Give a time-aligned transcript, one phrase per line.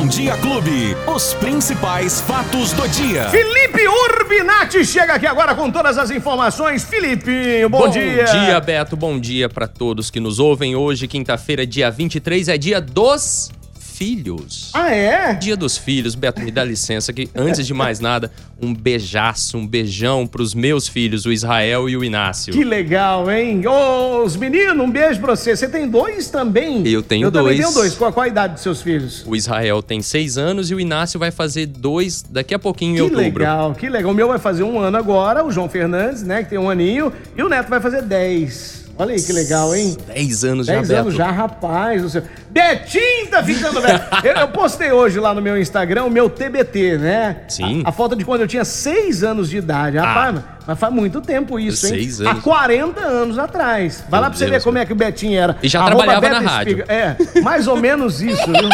[0.00, 0.96] Bom Dia Clube.
[1.14, 3.28] Os principais fatos do dia.
[3.28, 6.84] Felipe Urbinati chega aqui agora com todas as informações.
[6.84, 8.24] Felipe, bom, Bom dia.
[8.24, 8.96] dia, Beto.
[8.96, 10.74] Bom dia para todos que nos ouvem.
[10.74, 13.50] Hoje, quinta-feira, dia 23, é dia dos
[14.04, 14.70] filhos.
[14.72, 15.34] Ah, é?
[15.34, 19.66] Dia dos filhos, Beto, me dá licença que antes de mais nada, um beijaço, um
[19.66, 22.50] beijão pros meus filhos, o Israel e o Inácio.
[22.54, 23.66] Que legal, hein?
[23.66, 25.54] Ô, os meninos, um beijo pra você.
[25.54, 26.86] Você tem dois também?
[26.88, 27.60] Eu tenho Eu também dois.
[27.60, 27.94] tenho dois.
[27.94, 29.22] Qual, qual a idade dos seus filhos?
[29.26, 32.96] O Israel tem seis anos e o Inácio vai fazer dois daqui a pouquinho em
[32.96, 33.22] Que outubro.
[33.22, 34.10] legal, que legal.
[34.12, 37.12] O meu vai fazer um ano agora, o João Fernandes, né, que tem um aninho,
[37.36, 38.80] e o Neto vai fazer dez.
[39.00, 39.96] Olha aí que legal, hein?
[40.06, 41.00] Dez anos já, Dez Beto.
[41.00, 42.02] anos já, rapaz.
[42.02, 42.22] do céu.
[42.50, 43.98] Betinho tá ficando velho.
[44.22, 47.36] eu, eu postei hoje lá no meu Instagram o meu TBT, né?
[47.48, 47.82] Sim.
[47.84, 49.96] A, a foto de quando eu tinha seis anos de idade.
[49.96, 50.36] Rapaz,
[50.66, 51.92] mas faz muito tempo isso, hein?
[51.94, 51.96] Ah.
[51.96, 52.38] Seis anos.
[52.38, 54.04] Há 40 anos atrás.
[54.08, 55.56] Vai Meu lá pra você Deus, ver como é que o Betinho era.
[55.62, 56.78] E já Arroba trabalhava Beto na rádio.
[56.80, 56.92] Espiga.
[56.92, 58.68] É, mais ou menos isso, viu?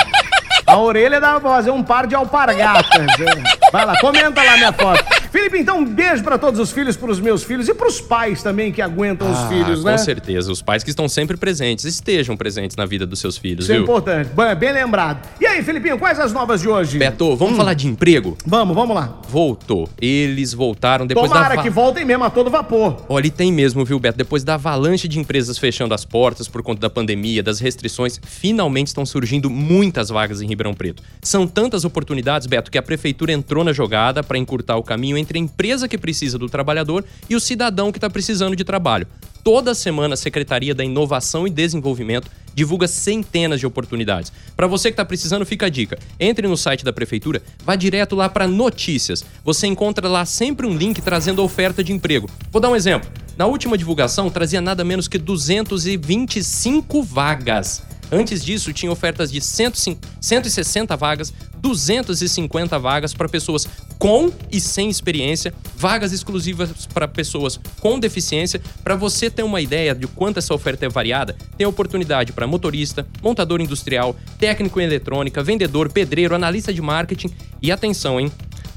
[0.66, 3.00] A orelha dava pra fazer um par de alpargatas.
[3.20, 3.70] é.
[3.70, 5.04] Vai lá, comenta lá minha foto.
[5.36, 8.72] Felipe, então um beijo pra todos os filhos, pros meus filhos e pros pais também
[8.72, 9.98] que aguentam os Ah, filhos, com né?
[9.98, 10.50] certeza.
[10.50, 13.74] Os pais que estão sempre presentes, estejam presentes na vida dos seus filhos, Isso é
[13.74, 13.82] viu?
[13.82, 14.30] importante.
[14.58, 15.28] Bem, lembrado.
[15.38, 16.96] E aí, Felipinho, quais as novas de hoje?
[16.98, 18.34] Beto, vamos falar de emprego?
[18.46, 19.20] Vamos, vamos lá.
[19.28, 19.90] Voltou.
[20.00, 21.54] Eles voltaram depois Tomara da...
[21.56, 23.04] va- que voltem mesmo a todo vapor.
[23.06, 24.16] Olha, e tem mesmo, viu, Beto?
[24.16, 28.86] Depois da avalanche de empresas fechando as portas por conta da pandemia, das restrições, finalmente
[28.86, 31.02] estão surgindo muitas vagas em Ribeirão Preto.
[31.20, 35.25] São tantas oportunidades, Beto, que a prefeitura entrou na jogada para encurtar o caminho entre
[35.34, 39.06] a empresa que precisa do trabalhador e o cidadão que está precisando de trabalho.
[39.42, 44.32] Toda semana a Secretaria da Inovação e Desenvolvimento divulga centenas de oportunidades.
[44.56, 45.98] Para você que está precisando, fica a dica.
[46.18, 49.24] Entre no site da prefeitura, vá direto lá para notícias.
[49.44, 52.28] Você encontra lá sempre um link trazendo oferta de emprego.
[52.50, 53.08] Vou dar um exemplo.
[53.36, 57.82] Na última divulgação trazia nada menos que 225 vagas.
[58.10, 61.32] Antes disso, tinha ofertas de 105 160 vagas,
[61.66, 63.66] 250 vagas para pessoas
[63.98, 68.60] com e sem experiência, vagas exclusivas para pessoas com deficiência.
[68.84, 73.04] Para você ter uma ideia de quanto essa oferta é variada, tem oportunidade para motorista,
[73.20, 77.32] montador industrial, técnico em eletrônica, vendedor, pedreiro, analista de marketing.
[77.60, 78.30] E atenção, hein?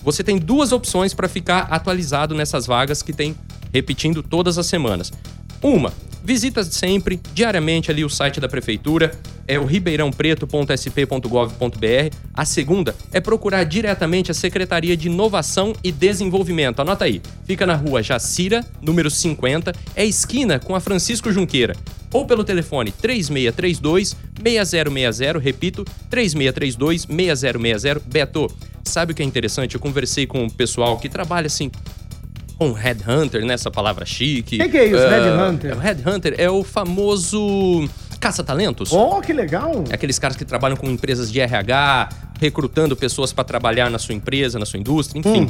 [0.04, 3.36] Você tem duas opções para ficar atualizado nessas vagas que tem
[3.72, 5.14] repetindo todas as semanas.
[5.62, 9.12] Uma, visita sempre, diariamente ali o site da prefeitura,
[9.48, 12.16] é o ribeirãopreto.sp.gov.br.
[12.34, 16.82] A segunda é procurar diretamente a Secretaria de Inovação e Desenvolvimento.
[16.82, 21.76] Anota aí, fica na rua Jacira, número 50, é esquina com a Francisco Junqueira.
[22.14, 28.02] Ou pelo telefone 3632 6060, repito, 3632 6060.
[28.06, 28.48] Beto,
[28.84, 29.76] sabe o que é interessante?
[29.76, 31.72] Eu conversei com o pessoal que trabalha assim
[32.60, 33.54] um headhunter, né?
[33.54, 34.58] Essa palavra chique.
[34.58, 35.78] Que que é isso, Ah, headhunter?
[35.78, 37.88] O headhunter é o famoso
[38.20, 38.92] caça-talentos.
[38.92, 39.84] Oh, que legal.
[39.90, 42.10] É aqueles caras que trabalham com empresas de RH,
[42.40, 45.44] recrutando pessoas para trabalhar na sua empresa, na sua indústria, enfim.
[45.44, 45.50] Hum.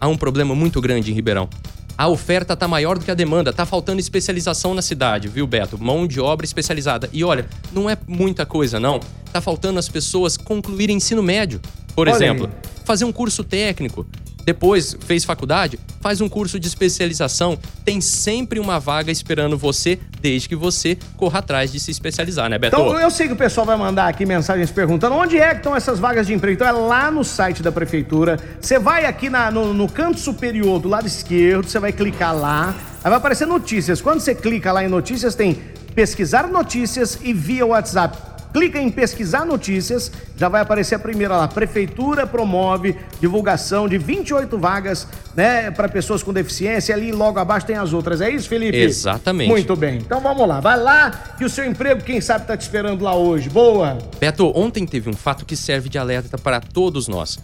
[0.00, 1.48] Há um problema muito grande em Ribeirão.
[1.96, 5.76] A oferta tá maior do que a demanda, tá faltando especialização na cidade, viu, Beto?
[5.76, 7.10] Mão de obra especializada.
[7.12, 9.00] E olha, não é muita coisa, não.
[9.32, 11.60] Tá faltando as pessoas concluírem ensino médio.
[11.96, 12.70] Por Olha exemplo, aí.
[12.84, 14.06] fazer um curso técnico.
[14.52, 17.58] Depois fez faculdade, faz um curso de especialização.
[17.84, 22.56] Tem sempre uma vaga esperando você, desde que você corra atrás de se especializar, né,
[22.56, 22.74] Beto?
[22.74, 25.76] Então, eu sei que o pessoal vai mandar aqui mensagens perguntando onde é que estão
[25.76, 26.54] essas vagas de emprego.
[26.54, 28.38] Então, é lá no site da prefeitura.
[28.58, 32.74] Você vai aqui na- no, no canto superior do lado esquerdo, você vai clicar lá.
[33.04, 34.00] Aí vai aparecer notícias.
[34.00, 35.58] Quando você clica lá em notícias, tem
[35.94, 38.16] pesquisar notícias e via WhatsApp.
[38.52, 41.48] Clica em pesquisar notícias, já vai aparecer a primeira lá.
[41.48, 46.94] Prefeitura promove divulgação de 28 vagas, né, para pessoas com deficiência.
[46.94, 48.20] Ali logo abaixo tem as outras.
[48.20, 48.76] É isso, Felipe?
[48.76, 49.48] Exatamente.
[49.48, 49.98] Muito bem.
[49.98, 50.60] Então vamos lá.
[50.60, 53.48] Vai lá que o seu emprego, quem sabe, tá te esperando lá hoje.
[53.50, 53.98] Boa.
[54.18, 57.38] Beto, ontem teve um fato que serve de alerta para todos nós.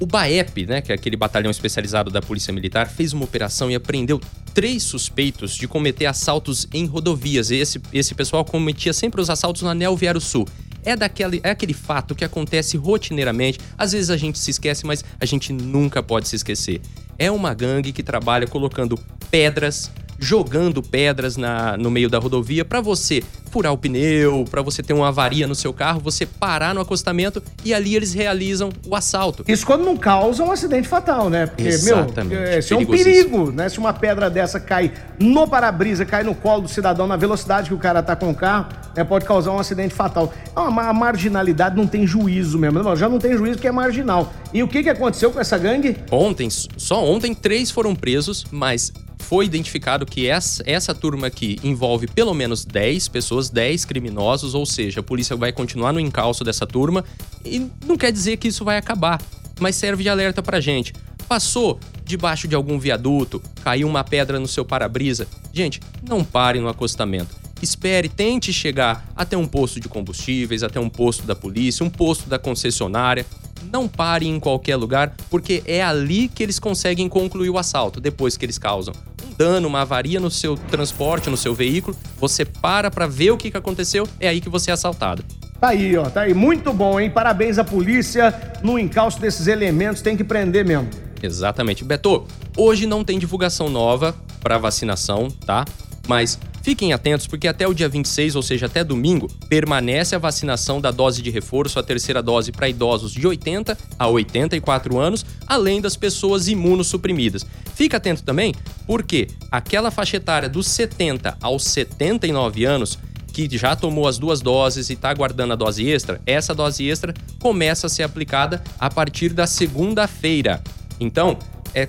[0.00, 3.74] O BAEP, né, que é aquele batalhão especializado da Polícia Militar, fez uma operação e
[3.74, 4.20] apreendeu
[4.54, 7.50] três suspeitos de cometer assaltos em rodovias.
[7.50, 10.46] E esse, esse pessoal cometia sempre os assaltos no Anel Viário Sul.
[10.84, 13.58] É, daquele, é aquele fato que acontece rotineiramente.
[13.76, 16.80] Às vezes a gente se esquece, mas a gente nunca pode se esquecer.
[17.18, 18.96] É uma gangue que trabalha colocando
[19.30, 24.82] pedras, jogando pedras na, no meio da rodovia para você furar o pneu, para você
[24.82, 28.94] ter uma avaria no seu carro, você parar no acostamento e ali eles realizam o
[28.94, 29.44] assalto.
[29.48, 31.46] Isso quando não causa um acidente fatal, né?
[31.46, 32.34] Porque, Exatamente.
[32.34, 33.68] meu, é, isso é um perigo, né?
[33.68, 37.74] Se uma pedra dessa cai no para-brisa, cai no colo do cidadão na velocidade que
[37.74, 40.32] o cara tá com o carro, né, pode causar um acidente fatal.
[40.54, 42.82] É uma, a marginalidade não tem juízo mesmo.
[42.82, 44.32] Não, já não tem juízo porque é marginal.
[44.52, 45.96] E o que, que aconteceu com essa gangue?
[46.10, 52.06] Ontem, só ontem, três foram presos, mas foi identificado que essa, essa turma aqui envolve
[52.06, 56.66] pelo menos 10 pessoas, 10 criminosos, ou seja, a polícia vai continuar no encalço dessa
[56.66, 57.04] turma
[57.44, 59.20] e não quer dizer que isso vai acabar,
[59.60, 60.92] mas serve de alerta pra gente.
[61.28, 65.28] Passou debaixo de algum viaduto, caiu uma pedra no seu para-brisa.
[65.52, 67.36] Gente, não pare no acostamento.
[67.60, 72.28] Espere, tente chegar até um posto de combustíveis, até um posto da polícia, um posto
[72.28, 73.26] da concessionária.
[73.72, 78.36] Não pare em qualquer lugar, porque é ali que eles conseguem concluir o assalto, depois
[78.36, 78.94] que eles causam
[79.26, 81.96] um dano, uma avaria no seu transporte, no seu veículo.
[82.18, 85.24] Você para para ver o que aconteceu, é aí que você é assaltado.
[85.60, 86.34] Tá aí, ó, tá aí.
[86.34, 87.10] Muito bom, hein?
[87.10, 88.32] Parabéns à polícia
[88.62, 90.88] no encalço desses elementos, tem que prender mesmo.
[91.20, 91.84] Exatamente.
[91.84, 92.24] Beto,
[92.56, 95.64] hoje não tem divulgação nova para vacinação, tá?
[96.06, 100.80] Mas fiquem atentos porque até o dia 26, ou seja, até domingo, permanece a vacinação
[100.80, 105.80] da dose de reforço, a terceira dose para idosos de 80 a 84 anos, além
[105.80, 107.44] das pessoas imunossuprimidas.
[107.74, 108.54] Fica atento também,
[108.86, 112.98] porque aquela faixa etária dos 70 aos 79 anos
[113.32, 117.14] que já tomou as duas doses e está aguardando a dose extra, essa dose extra
[117.38, 120.60] começa a ser aplicada a partir da segunda-feira.
[120.98, 121.38] Então,
[121.72, 121.88] é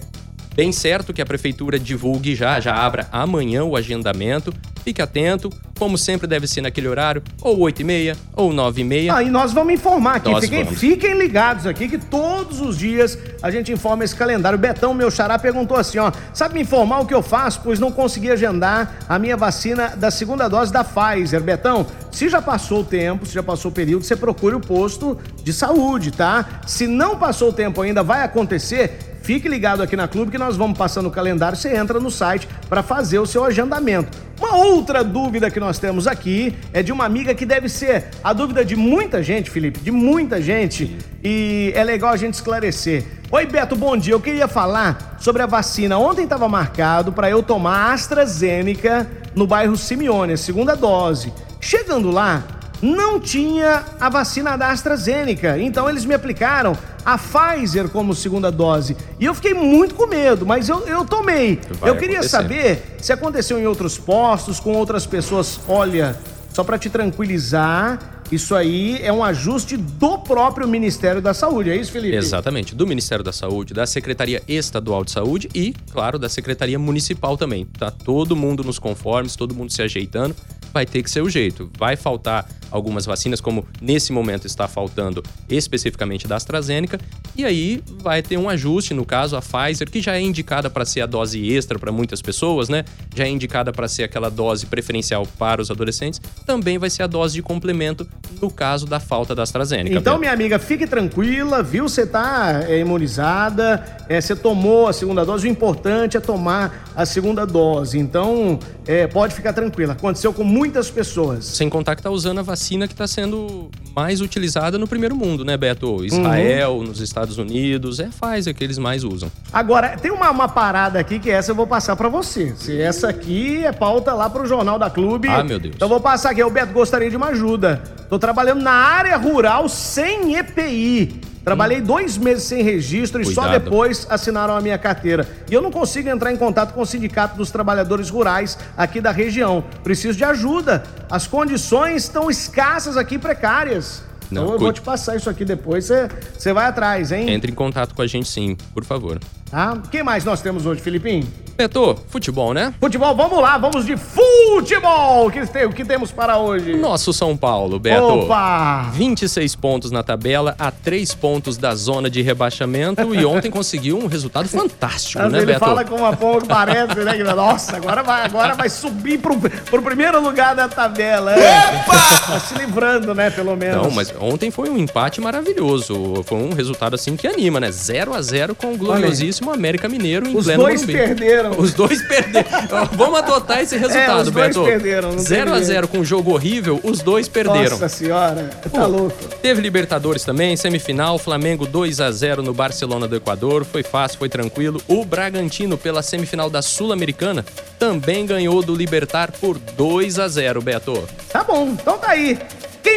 [0.59, 4.53] bem certo que a prefeitura divulgue já, já abra amanhã o agendamento.
[4.83, 8.83] Fique atento, como sempre deve ser naquele horário, ou 8 e meia, ou 9 e
[8.83, 9.15] meia.
[9.15, 13.49] Ah, e nós vamos informar aqui, fiquem, fiquem, ligados aqui que todos os dias a
[13.49, 14.57] gente informa esse calendário.
[14.57, 17.79] O Betão, meu xará, perguntou assim, ó, sabe me informar o que eu faço, pois
[17.79, 21.41] não consegui agendar a minha vacina da segunda dose da Pfizer.
[21.41, 25.17] Betão, se já passou o tempo, se já passou o período, você procure o posto
[25.41, 26.61] de saúde, tá?
[26.67, 30.55] Se não passou o tempo ainda, vai acontecer, Fique ligado aqui na Clube que nós
[30.55, 34.17] vamos passando o calendário, você entra no site para fazer o seu agendamento.
[34.39, 38.31] Uma outra dúvida que nós temos aqui é de uma amiga que deve ser a
[38.31, 43.05] dúvida de muita gente, Felipe, de muita gente, e é legal a gente esclarecer.
[43.31, 44.13] Oi, Beto, bom dia.
[44.13, 45.99] Eu queria falar sobre a vacina.
[45.99, 51.31] Ontem estava marcado para eu tomar AstraZeneca no bairro Simeone, segunda dose.
[51.59, 52.43] Chegando lá,
[52.81, 55.59] não tinha a vacina da AstraZeneca.
[55.59, 56.75] Então eles me aplicaram
[57.13, 58.95] a Pfizer como segunda dose.
[59.19, 61.59] E eu fiquei muito com medo, mas eu, eu tomei.
[61.79, 62.29] Vai eu queria acontecer.
[62.29, 65.59] saber se aconteceu em outros postos, com outras pessoas.
[65.67, 66.15] Olha,
[66.53, 71.75] só para te tranquilizar, isso aí é um ajuste do próprio Ministério da Saúde, é
[71.75, 72.15] isso, Felipe?
[72.15, 77.35] Exatamente, do Ministério da Saúde, da Secretaria Estadual de Saúde e, claro, da Secretaria Municipal
[77.37, 77.65] também.
[77.65, 80.35] Tá todo mundo nos conformes, todo mundo se ajeitando
[80.73, 81.69] vai ter que ser o jeito.
[81.77, 86.99] Vai faltar algumas vacinas, como nesse momento está faltando especificamente da AstraZeneca,
[87.39, 90.83] e aí vai ter um ajuste, no caso a Pfizer, que já é indicada para
[90.83, 92.83] ser a dose extra para muitas pessoas, né?
[93.15, 97.07] Já é indicada para ser aquela dose preferencial para os adolescentes, também vai ser a
[97.07, 98.05] dose de complemento
[98.41, 99.95] no caso da falta da AstraZeneca.
[99.95, 101.87] Então, minha amiga, fique tranquila, viu?
[101.87, 107.05] Você está é, imunizada, é, você tomou a segunda dose, o importante é tomar a
[107.05, 107.97] segunda dose.
[107.97, 109.93] Então, é, pode ficar tranquila.
[109.93, 111.45] Aconteceu com muitas pessoas.
[111.45, 115.45] Sem contar que tá usando a vacina que está sendo mais utilizada no primeiro mundo,
[115.45, 116.03] né, Beto?
[116.03, 116.83] Israel, uhum.
[116.83, 119.31] nos Estados Unidos, é Pfizer que eles mais usam.
[119.51, 122.53] Agora, tem uma, uma parada aqui que essa eu vou passar para você.
[122.55, 125.27] Se essa aqui é pauta lá pro Jornal da Clube.
[125.27, 125.75] Ah, meu Deus.
[125.75, 126.43] Então eu vou passar aqui.
[126.43, 127.81] O Beto gostaria de uma ajuda.
[128.09, 131.21] Tô trabalhando na área rural sem EPI.
[131.43, 133.45] Trabalhei dois meses sem registro e Cuidado.
[133.45, 135.27] só depois assinaram a minha carteira.
[135.49, 139.11] E eu não consigo entrar em contato com o Sindicato dos Trabalhadores Rurais aqui da
[139.11, 139.63] região.
[139.83, 140.83] Preciso de ajuda.
[141.09, 144.03] As condições estão escassas aqui, precárias.
[144.31, 145.89] Não, então eu vou te passar isso aqui depois,
[146.37, 147.29] você vai atrás, hein?
[147.29, 149.19] Entre em contato com a gente sim, por favor.
[149.51, 151.27] Ah, quem mais nós temos hoje, Filipinho?
[151.59, 152.73] Beto, futebol, né?
[152.79, 155.27] Futebol, vamos lá, vamos de futebol!
[155.27, 156.77] O que, o que temos para hoje?
[156.77, 158.01] Nosso São Paulo, Beto.
[158.01, 158.89] Opa!
[158.93, 164.07] 26 pontos na tabela, a 3 pontos da zona de rebaixamento e ontem conseguiu um
[164.07, 165.65] resultado fantástico, Mas né, ele Beto?
[165.65, 167.17] Ele fala com uma pouco parece, né?
[167.35, 171.33] Nossa, agora vai, agora vai subir pro, pro primeiro lugar da tabela.
[171.33, 171.83] É.
[171.83, 173.83] Tá se livrando, né, pelo menos.
[173.83, 176.23] Não, mas ontem foi um empate maravilhoso.
[176.23, 177.69] Foi um resultado assim que anima, né?
[177.69, 181.63] 0 a 0 com o gloriosíssimo América Mineiro em Os pleno dois perderam perderam.
[181.63, 182.49] Os dois perderam.
[182.93, 184.63] Vamos adotar esse resultado, é, os dois Beto.
[184.63, 185.15] perderam.
[185.15, 187.71] 0x0 com um jogo horrível, os dois perderam.
[187.71, 189.17] Nossa senhora, tá Pô, louco.
[189.41, 193.65] Teve Libertadores também, semifinal, Flamengo 2 a 0 no Barcelona do Equador.
[193.65, 194.81] Foi fácil, foi tranquilo.
[194.87, 197.45] O Bragantino, pela semifinal da Sul-Americana,
[197.77, 201.07] também ganhou do Libertar por 2 a 0 Beto.
[201.29, 202.37] Tá bom, então tá aí.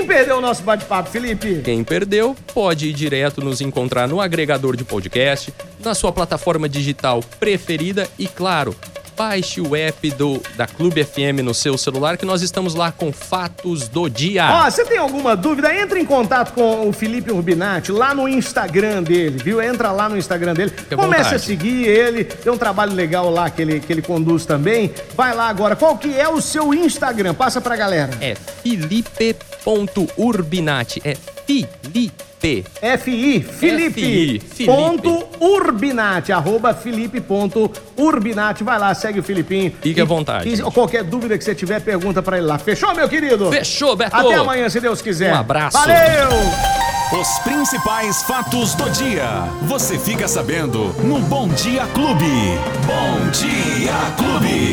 [0.02, 1.62] Quem perdeu o nosso bate-papo, Felipe?
[1.62, 7.20] Quem perdeu pode ir direto nos encontrar no agregador de podcast, na sua plataforma digital
[7.38, 8.74] preferida e, claro,
[9.16, 13.12] baixe o app do, da Clube FM no seu celular, que nós estamos lá com
[13.12, 14.48] fatos do dia.
[14.50, 15.72] Ó, você tem alguma dúvida?
[15.72, 19.62] Entre em contato com o Felipe Urbinati lá no Instagram dele, viu?
[19.62, 23.62] Entra lá no Instagram dele, comece a seguir ele, tem um trabalho legal lá que
[23.62, 24.92] ele, que ele conduz também.
[25.14, 27.34] Vai lá agora, qual que é o seu Instagram?
[27.34, 28.10] Passa pra galera.
[28.20, 28.34] É
[29.64, 31.02] felipe.urbinati.
[31.04, 31.14] É
[31.46, 32.12] Felipe.
[32.98, 34.64] FI, Felipe, Felipe.
[34.66, 38.64] ponto Urbinati, arroba Felipe ponto Urbinati.
[38.64, 39.72] Vai lá, segue o Filipinho.
[39.80, 42.58] Fique E- à vontade, E qualquer dúvida que você tiver, pergunta pra ele lá.
[42.58, 43.48] Fechou, meu querido?
[43.52, 44.16] Fechou, Beto.
[44.16, 45.32] Até amanhã, se Deus quiser.
[45.32, 45.78] Um abraço.
[45.78, 46.30] Valeu!
[47.20, 49.44] Os principais fatos do dia.
[49.68, 52.58] Você fica sabendo no Bom Dia Clube.
[52.86, 54.70] Bom Dia Clube.